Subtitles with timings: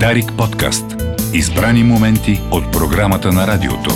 [0.00, 0.84] Дарик подкаст.
[1.34, 3.90] Избрани моменти от програмата на радиото.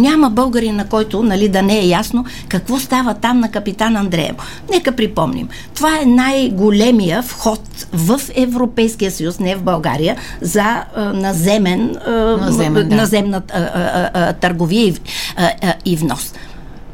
[0.00, 4.38] Няма българин, на който нали, да не е ясно какво става там на капитан Андреево.
[4.70, 5.48] Нека припомним.
[5.74, 7.60] Това е най-големия вход
[7.92, 12.96] в Европейския съюз, не в България, за а, наземен, а, Наземен, да.
[12.96, 14.94] наземна а, а, а, търговия и,
[15.36, 16.34] а, а, и внос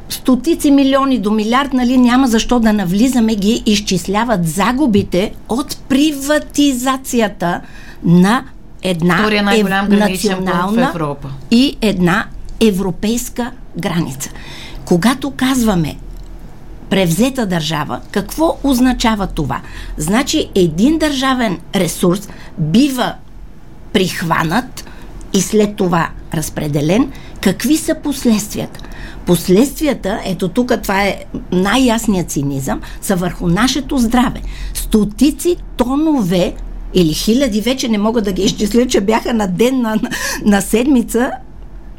[0.08, 7.60] стотици милиони до милиард, нали, няма защо да навлизаме, ги изчисляват загубите от приватизацията
[8.04, 8.44] на
[8.82, 11.16] една най-голям ев- национална
[11.50, 12.24] и една
[12.60, 14.30] европейска граница.
[14.84, 15.96] Когато казваме
[16.90, 19.60] превзета държава, какво означава това?
[19.96, 22.28] Значи един държавен ресурс
[22.58, 23.14] бива
[23.92, 24.87] прихванат
[25.38, 27.12] и след това разпределен.
[27.40, 28.80] Какви са последствията?
[29.26, 34.40] Последствията, ето тук това е най-ясният цинизъм, са върху нашето здраве.
[34.74, 36.54] Стотици тонове
[36.94, 40.00] или хиляди, вече не мога да ги изчисля, че бяха на ден, на,
[40.44, 41.30] на седмица,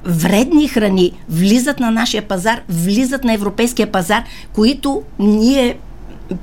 [0.05, 4.23] вредни храни влизат на нашия пазар, влизат на европейския пазар,
[4.53, 5.77] които ние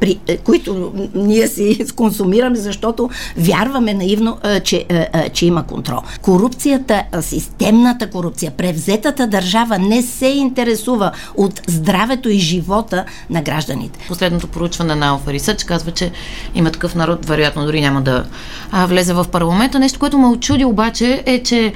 [0.00, 6.00] при, е, които ние си консумираме, защото вярваме наивно, е, че, е, че има контрол.
[6.22, 13.98] Корупцията, системната корупция, превзетата държава не се интересува от здравето и живота на гражданите.
[14.08, 16.10] Последното проучване на Alpha Research казва, че
[16.54, 18.24] има такъв народ, вероятно дори няма да
[18.72, 19.78] влезе в парламента.
[19.78, 21.72] Нещо, което ме очуди обаче е, че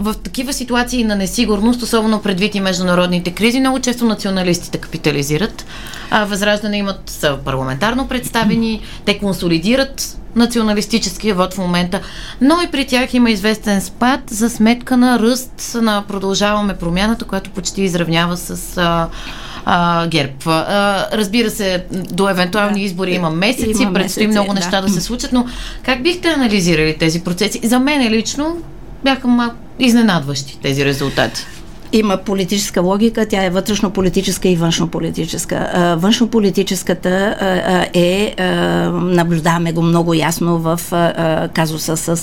[0.00, 5.64] в такива ситуации на несигурност, особено предвид и международните кризи, много често националистите капитализират.
[6.10, 12.00] А, възраждане имат са парламентарно представени, те консолидират националистическия вод в момента,
[12.40, 17.50] но и при тях има известен спад за сметка на ръст на продължаваме промяната, която
[17.50, 19.08] почти изравнява с а,
[19.64, 20.32] а, ГЕРБ.
[20.46, 22.86] А, разбира се, до евентуални Да.
[22.86, 24.54] избори има месеци, Има предстои месеци, много да.
[24.54, 25.46] неща да се случат, но
[25.82, 27.60] как бихте анализирали тези процеси?
[27.64, 28.56] За мен лично
[29.04, 31.46] бяха малко изненадващи тези резултати.
[31.92, 35.70] Има политическа логика, тя е вътрешно-политическа и външно-политическа.
[35.98, 37.36] Външно-политическата
[37.94, 38.34] е,
[38.92, 40.80] наблюдаваме го много ясно в
[41.54, 42.16] казуса с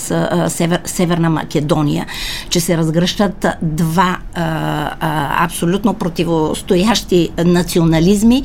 [0.49, 2.05] Север, Северна Македония,
[2.49, 4.17] че се разгръщат два
[5.39, 8.43] абсолютно противостоящи национализми,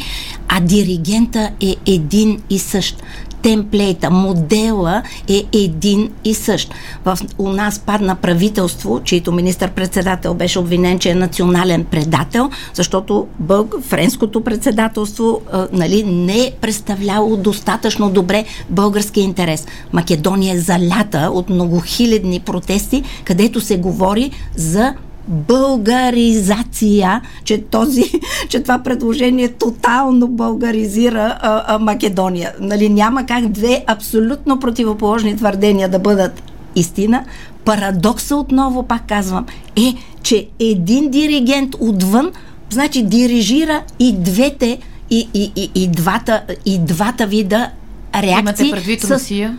[0.49, 3.03] а диригента е един и същ
[3.42, 6.75] темплейта, модела е един и същ.
[7.04, 13.75] В, у нас падна правителство, чието министър-председател беше обвинен, че е национален предател, защото бълг,
[13.82, 19.66] френското председателство а, нали, не е представляло достатъчно добре българския интерес.
[19.92, 24.94] Македония е залята от многохилядни протести, където се говори за
[25.28, 28.05] българизация, че, този,
[28.49, 32.53] че това предложение тотално българизира а, а, Македония.
[32.60, 36.43] Нали, няма как две абсолютно противоположни твърдения да бъдат
[36.77, 37.25] истина.
[37.65, 39.47] Парадокса отново, пак казвам,
[39.77, 42.33] е, че един диригент отвън,
[42.71, 44.78] значи дирижира и двете,
[45.10, 47.71] и, и, и, и, двата, и двата вида
[48.15, 48.41] реакции.
[48.41, 49.59] Имате предвид с- Русия?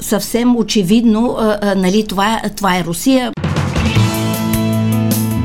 [0.00, 3.32] съвсем очевидно, а, а, нали, това, това е Русия.